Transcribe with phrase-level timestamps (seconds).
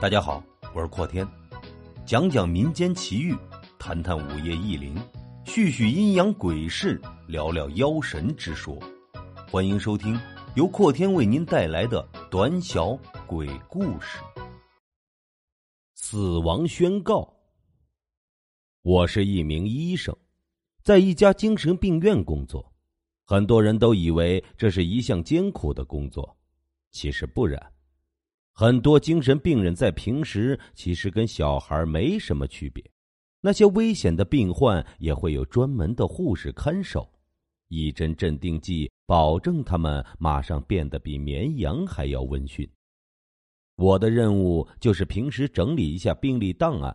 [0.00, 0.42] 大家好，
[0.74, 1.28] 我是阔天，
[2.06, 3.36] 讲讲民间奇遇，
[3.78, 4.96] 谈谈午夜异灵，
[5.44, 8.78] 叙叙阴阳鬼事，聊聊妖神之说。
[9.50, 10.18] 欢迎收听
[10.54, 14.20] 由阔天为您带来的短小鬼故事。
[15.92, 17.30] 死亡宣告。
[18.80, 20.16] 我是一名医生，
[20.82, 22.72] 在一家精神病院工作。
[23.26, 26.38] 很多人都以为这是一项艰苦的工作，
[26.90, 27.70] 其实不然。
[28.52, 32.84] 很多精神病人在平时其实跟小孩没什么区别。
[33.40, 37.10] 那些危险的病患也会有专门的护士看守，
[37.68, 42.70] 一针镇定剂保证他们马上变得比绵羊还要温驯。
[43.76, 46.94] 我的任务就是平时整理一下病历档案，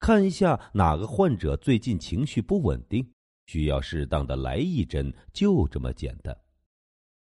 [0.00, 3.08] 看一下哪个患者最近情绪不稳定，
[3.46, 6.36] 需要适当的来一针，就这么简单。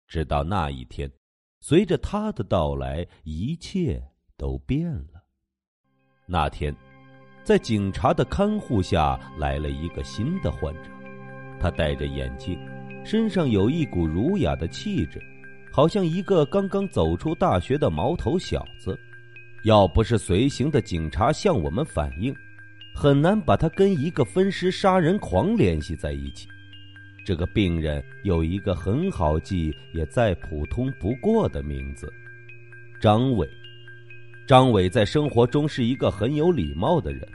[0.07, 1.11] 直到那一天。
[1.63, 4.01] 随着他的到来，一切
[4.35, 5.23] 都变了。
[6.25, 6.75] 那天，
[7.43, 10.89] 在警察的看护下，来了一个新的患者。
[11.59, 12.57] 他戴着眼镜，
[13.05, 15.21] 身上有一股儒雅的气质，
[15.71, 18.99] 好像一个刚刚走出大学的毛头小子。
[19.63, 22.35] 要不是随行的警察向我们反映，
[22.95, 26.47] 很难把他跟一个分尸杀人狂联系在一起。
[27.23, 32.11] 这个病人有一个很好记也再普通不过的名字，
[32.99, 33.47] 张伟。
[34.47, 37.25] 张伟在生活中是一个很有礼貌的人，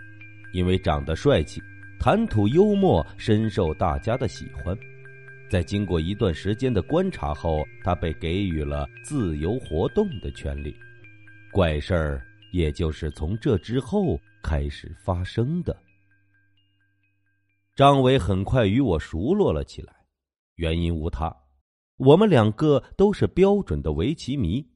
[0.53, 1.63] 因为长得帅气，
[1.99, 4.77] 谈吐幽默，深受大家的喜欢。
[5.49, 10.77] 在经过一段时间的观察后，他被给予了自由活动的权利。
[11.53, 15.75] 怪事儿也就是从这之后开始发生的。
[17.77, 19.95] 张伟很快与我熟络了起来，
[20.55, 21.31] 原因无他，
[21.99, 24.67] 我们两个都是标准的围棋迷，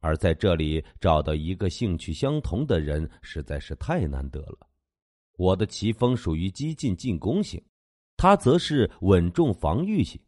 [0.00, 4.66] 而在这里找到一个兴趣相同的人实在是太难得了。
[5.36, 7.62] 我的棋风属于激进进攻型，
[8.16, 10.18] 他则是稳重防御型。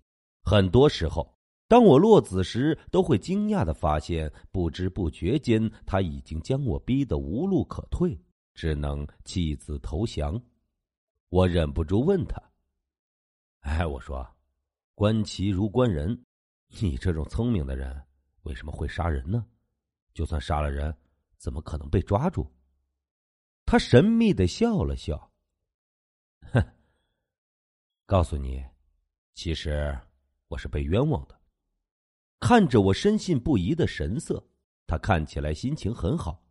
[0.43, 1.35] 很多时候，
[1.67, 8.21] 当我落子时，都会惊讶的发现，不知不觉间，他已经将我逼得无路可退，
[8.53, 10.39] 只能弃子投降。
[11.31, 12.43] 我忍不住问他
[13.61, 14.27] ：“哎，我说，
[14.95, 16.25] 观棋如观人，
[16.81, 18.03] 你这种聪明的人，
[18.45, 19.47] 为什么会杀人呢？
[20.15, 20.97] 就算杀了人，
[21.37, 22.51] 怎么可能被抓住？”
[23.67, 25.31] 他神秘的笑了笑，
[26.51, 26.65] 哼，
[28.07, 28.65] 告诉你，
[29.35, 29.95] 其实
[30.49, 31.39] 我是被冤枉的。
[32.41, 34.43] 看着我深信不疑的神色，
[34.87, 36.43] 他看起来心情很好，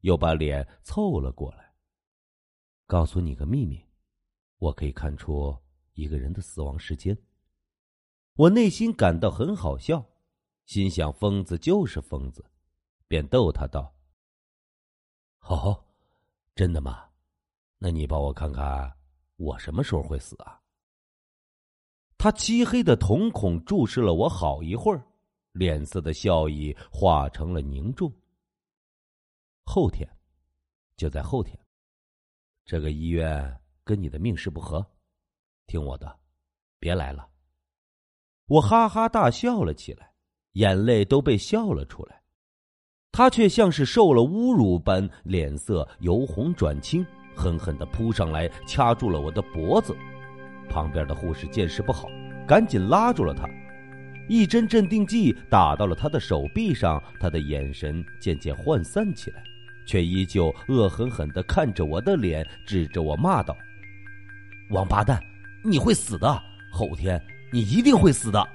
[0.00, 1.72] 又把脸凑了过来，
[2.86, 3.85] 告诉你个秘密。
[4.58, 5.56] 我可以看出
[5.94, 7.16] 一个人的死亡时间。
[8.34, 10.04] 我内心感到很好笑，
[10.66, 12.44] 心想疯子就是疯子，
[13.08, 13.94] 便逗他道
[15.48, 15.84] ：“哦，
[16.54, 17.08] 真的吗？
[17.78, 18.94] 那你帮我看看，
[19.36, 20.60] 我什么时候会死啊？”
[22.18, 25.06] 他漆黑的瞳孔注视了我好一会儿，
[25.52, 28.10] 脸色的笑意化成了凝重。
[29.64, 30.08] 后天，
[30.96, 31.58] 就在后天，
[32.64, 33.60] 这个医院。
[33.86, 34.84] 跟你的命是不合，
[35.68, 36.18] 听我的，
[36.80, 37.24] 别来了。
[38.48, 40.10] 我哈哈大笑了起来，
[40.54, 42.20] 眼泪都被笑了出来。
[43.12, 49.96] 他却像是受了侮辱般，脸色由红转青，狠狠的扑上来，掐住了我的脖子。
[50.68, 52.08] 旁边的护士见势不好，
[52.44, 53.48] 赶紧拉住了他，
[54.28, 59.44] 一针镇定剂打到了他的手臂上，他的眼神渐渐涣散起来，
[59.86, 63.56] 却依旧恶狠狠的看着我的脸，指着我骂道。
[64.70, 65.22] 王八蛋，
[65.62, 66.42] 你会死的！
[66.72, 67.22] 后天
[67.52, 68.48] 你一定会死的。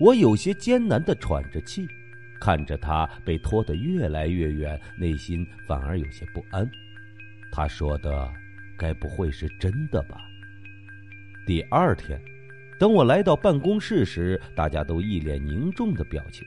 [0.00, 1.86] 我有些艰难的喘着气，
[2.40, 6.68] 看着他被拖得越来越远，内心反而有些不安。
[7.52, 8.32] 他说的，
[8.78, 10.16] 该不会是真的吧？
[11.46, 12.18] 第二天，
[12.78, 16.42] 等我来到办公室时，大家都一脸凝重的表情。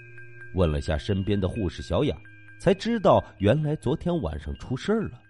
[0.56, 2.18] 问了下身边的护士小雅，
[2.58, 5.22] 才知道原来昨天晚上出事了。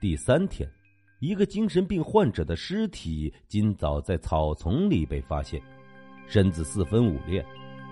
[0.00, 0.66] 第三天。
[1.24, 5.58] 一个精神病患者的尸体今早在草丛里被发现，
[6.28, 7.42] 身子四分五裂，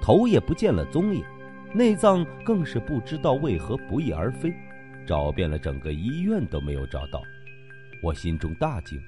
[0.03, 1.25] 头也不见了踪影，
[1.73, 4.53] 内脏更是不知道为何不翼而飞，
[5.07, 7.23] 找遍了整个医院都没有找到。
[8.03, 9.01] 我心中大惊，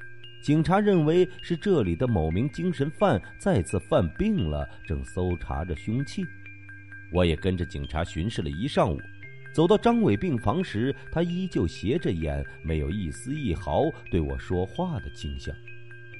[0.42, 6.24] 警察认为是这里的某名精神犯再次犯病了，正搜查着凶器。
[7.12, 8.98] 我也跟着警察巡视了一上午。
[9.54, 15.54] 走到张伟病房时，他依旧斜着眼，没有一丝一毫对我说话的倾向。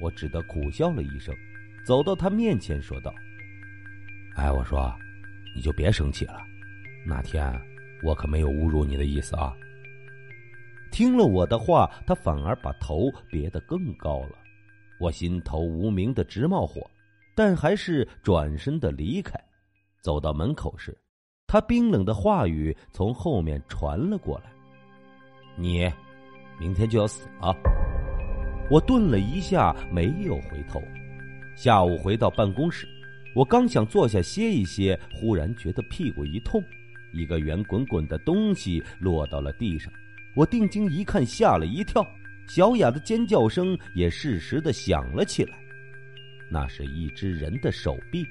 [0.01, 1.35] 我只得苦笑了一声，
[1.85, 3.13] 走到他面前说道
[4.37, 4.95] ：“哎，我说，
[5.57, 6.39] 你就别生气了，
[7.05, 7.61] 那天
[8.05, 9.53] 我可没有侮辱你的意思啊。
[10.93, 14.39] 听了我的话，他反而把头别得更高了。
[15.01, 16.89] 我心头无名的直冒火，
[17.35, 19.37] 但还是转身的离开。
[20.03, 20.97] 走到门口时，
[21.47, 24.53] 他冰冷的话语从后面传了过来
[25.57, 25.91] ：“你，
[26.59, 27.55] 明天就要死了。”
[28.71, 30.83] 我顿了一下，没有回头。
[31.55, 32.89] 下午回到办公室，
[33.35, 36.63] 我刚想坐下歇一歇，忽然觉得屁股一痛，
[37.13, 39.93] 一个圆滚滚的东西落到了地上。
[40.35, 42.05] 我定睛一看，吓了一跳，
[42.49, 45.57] 小雅的尖叫声也适时的响了起来。
[46.51, 48.27] 那是一只人的手臂，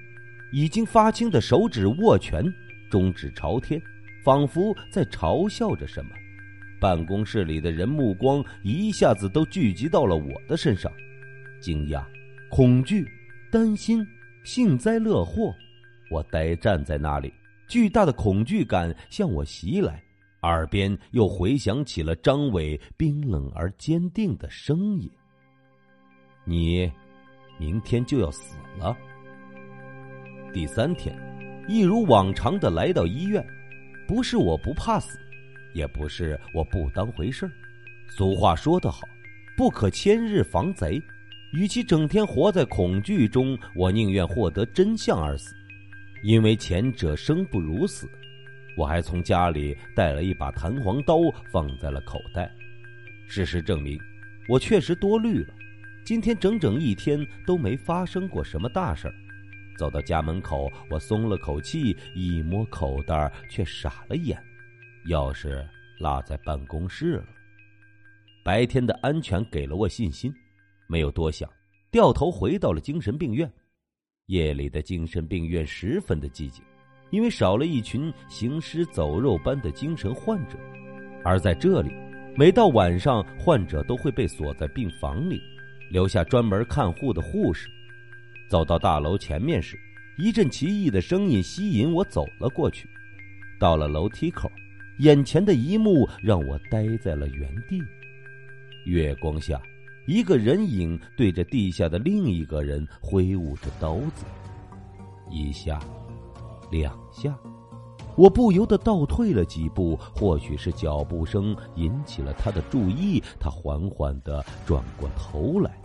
[0.52, 2.44] 已经发青的手指握拳，
[2.94, 3.82] 中指朝天，
[4.24, 6.12] 仿佛在嘲笑着什么。
[6.80, 10.94] 办公室里的人目光一下子都聚集到了我的身上，
[11.60, 12.06] 惊讶、
[12.52, 13.04] 恐惧、
[13.52, 14.06] 担心、
[14.44, 15.52] 幸灾乐祸。
[16.12, 17.34] 我呆站在那里，
[17.68, 20.00] 巨大的恐惧感向我袭来。
[20.44, 25.10] 耳边又回响起了张伟冰冷而坚定的声音
[26.46, 26.92] ：“你，
[27.58, 28.96] 明天就要死了。”
[30.54, 31.18] 第三天，
[31.68, 33.46] 一如往常的来到医院，
[34.06, 35.18] 不是我不怕死，
[35.74, 37.50] 也不是我不当回事
[38.10, 39.08] 俗话说得好，
[39.56, 41.02] 不可千日防贼。
[41.54, 45.56] 与其整天活在恐惧中，我宁愿获得真相而死，
[46.24, 48.10] 因为前者生不如死。
[48.76, 51.18] 我还从家里带了一把弹簧刀，
[51.52, 52.52] 放在了口袋。
[53.28, 53.98] 事实证明，
[54.50, 55.54] 我确实多虑了。
[56.04, 59.14] 今天整整一天都没发生过什么大事
[59.78, 64.38] 走到家门口，我松了口气，一摸口袋，却傻了眼，
[65.10, 65.66] 钥匙
[66.00, 67.26] 落在办公室了。
[68.44, 70.34] 白天的安全给了我信心，
[70.88, 71.50] 没有多想，
[71.92, 73.52] 掉头回到了精神病院。
[74.28, 76.64] 夜里的精神病院十分的寂静。
[77.12, 80.58] 因为少了一群行尸走肉般的精神患者，
[81.24, 81.94] 而在这里，
[82.36, 85.40] 每到晚上，患者都会被锁在病房里，
[85.92, 87.70] 留下专门看护的护士。
[88.54, 89.76] 走到大楼前面时，
[90.16, 92.88] 一阵奇异的声音吸引我走了过去。
[93.60, 94.48] 到了楼梯口，
[95.00, 97.82] 眼前的一幕让我呆在了原地。
[98.86, 99.60] 月光下，
[100.06, 104.24] 一个人影对着地下的另一个人挥舞着刀子，
[105.32, 105.80] 一下。
[106.70, 107.36] 两下，
[108.16, 109.96] 我不由得倒退了几步。
[110.14, 115.76] 或许是脚步声引起了他的注意，他缓缓的转过头来，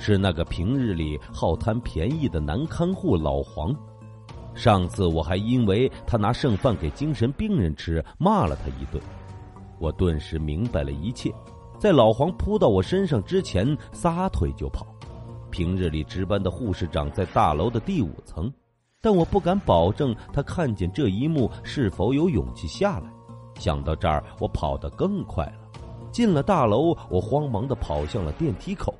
[0.00, 3.76] 是那个平日里好贪便宜的男看护老黄。
[4.54, 9.00] 上次我还因为他拿剩饭给精神病人吃，骂了他一顿。
[9.78, 11.30] 我顿时明白了一切，
[11.78, 14.86] 在老黄扑到我身上之前，撒腿就跑。
[15.50, 18.50] 平日里值班的护士长在大楼的第五层。
[19.02, 23.10] 但我不敢保证他看见这一幕是否有勇气下来。
[23.54, 25.80] 想到这儿，我跑得更快了。
[26.10, 28.94] 进了大楼，我慌忙的跑向了电梯口，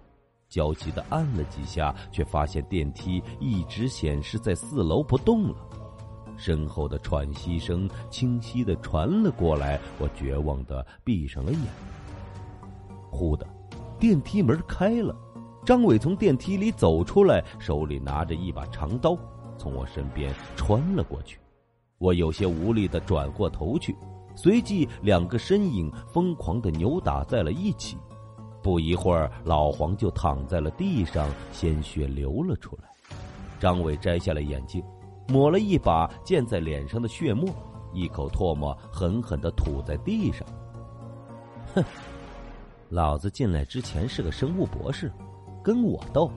[0.51, 5.55] 焦急的按了几下，却发现电梯一直显示在四楼不动了。
[6.37, 11.61] 身后的喘息声清晰的传了过来，我绝望的闭上了眼。
[13.11, 13.47] 忽的，
[13.99, 15.15] 电梯门开了，
[15.65, 19.17] 张伟从电梯里走出来，手里拿着一把长刀。
[19.59, 21.39] 从我身边穿了过去，
[21.99, 23.95] 我有些无力的转过头去，
[24.35, 27.99] 随即两个身影疯狂的扭打在了一起。
[28.63, 32.89] 不一会儿，老黄就躺在了地上，鲜血流了出来。
[33.59, 34.83] 张伟摘下了眼镜，
[35.29, 37.49] 抹了一把溅在脸上的血沫，
[37.93, 40.47] 一口唾沫狠狠的吐在地上。
[41.75, 41.85] 哼，
[42.89, 45.13] 老子进来之前是个生物博士，
[45.63, 46.31] 跟我斗？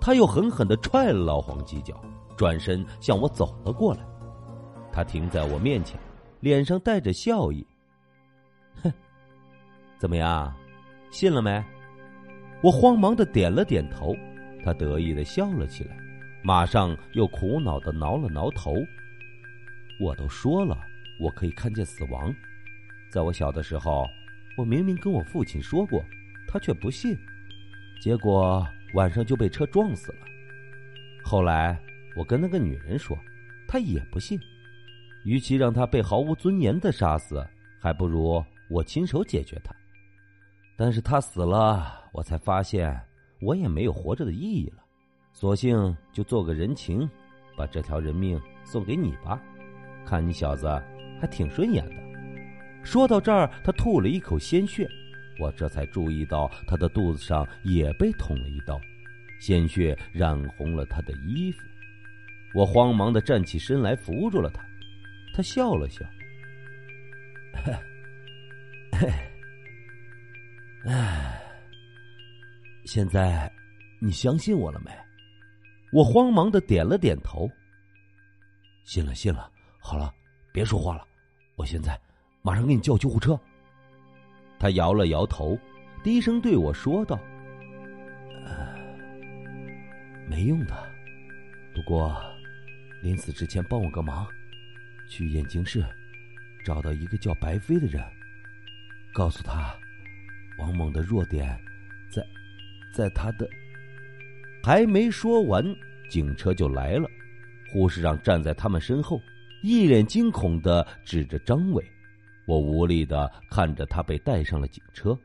[0.00, 1.94] 他又狠狠的踹了老黄几脚。
[2.36, 4.00] 转身向我走了过来，
[4.92, 5.96] 他停在我面前，
[6.40, 7.64] 脸上带着笑意。
[8.82, 8.92] 哼，
[10.00, 10.52] 怎么样，
[11.14, 11.62] 信了没？
[12.60, 14.16] 我慌忙的点了点头，
[14.64, 15.96] 他得意的笑了起来，
[16.42, 18.74] 马上又苦恼的挠了挠头。
[20.00, 20.76] 我都说了，
[21.20, 22.34] 我可以看见死亡。
[23.12, 24.04] 在我小的时候，
[24.56, 26.04] 我明明跟我父亲说过，
[26.48, 27.16] 他却不信，
[28.00, 30.18] 结果晚上就被车撞死了。
[31.22, 31.78] 后来。
[32.16, 33.18] 我跟那个女人说，
[33.66, 34.38] 她也不信。
[35.24, 37.44] 与其让她被毫无尊严的杀死，
[37.80, 39.74] 还不如我亲手解决她。
[40.76, 43.00] 但是他死了，我才发现
[43.40, 44.82] 我也没有活着的意义了。
[45.32, 47.08] 索性就做个人情，
[47.56, 49.40] 把这条人命送给你吧。
[50.04, 50.66] 看你小子
[51.20, 51.96] 还挺顺眼的。
[52.82, 54.88] 说到这儿，他吐了一口鲜血，
[55.40, 58.80] 我这才注意到他的肚子上也被捅了一刀，
[59.40, 61.58] 鲜血染红了他的衣服。
[62.52, 64.64] 我慌忙的站起身来，扶住了他。
[65.34, 66.04] 他笑了笑
[68.92, 69.12] ：“嘿
[70.86, 71.40] 唉，
[72.84, 73.50] 现在
[74.00, 74.90] 你相信我了没？
[75.92, 77.48] 我慌忙的点了点头。
[78.84, 79.50] 信了，信了。
[79.80, 80.12] 好了，
[80.52, 81.06] 别说话了，
[81.56, 81.98] 我现在
[82.42, 83.38] 马上给你叫救护车。
[84.58, 85.58] 他摇了摇头，
[86.02, 87.18] 低声对我说道
[90.28, 90.90] ：“没用的，
[91.74, 92.14] 不过
[93.02, 94.26] 临死之前帮我个忙，
[95.08, 95.84] 去眼镜室
[96.64, 98.02] 找到一个叫白飞的人，
[99.12, 99.74] 告诉他
[100.58, 101.58] 王猛的弱点
[102.10, 102.24] 在
[102.94, 103.48] 在他的……
[104.62, 105.64] 还没说完，
[106.08, 107.08] 警车就来了，
[107.72, 109.20] 护士长站在他们身后，
[109.62, 111.84] 一脸惊恐的指着张伟。”
[112.46, 115.18] 我无力的看着他被带上了警车。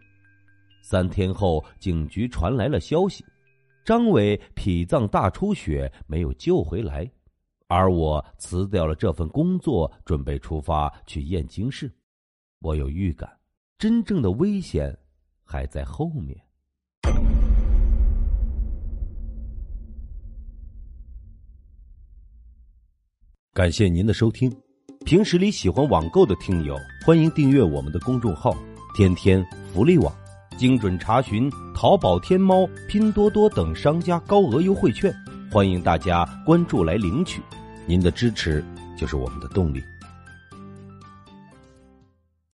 [0.81, 3.25] 三天后，警局传来了消息：
[3.83, 7.09] 张伟脾脏大出血，没有救回来。
[7.67, 11.91] 而我辞掉了这份工作，准备出发去燕京市。
[12.61, 13.29] 我有预感，
[13.77, 14.97] 真正的危险
[15.51, 16.37] 还在后面。
[23.51, 24.55] 感谢您的收听。
[25.05, 28.55] 平时里喜欢网购的听友，欢迎订阅我们的公众号
[28.93, 30.13] “天天福利网”，
[30.55, 35.11] 精准查询淘宝、天猫、拼多多等商家高额优惠券，
[35.51, 37.41] 欢迎大家关注来领取。
[37.87, 38.63] 您的支持
[38.95, 39.83] 就是我们的动力。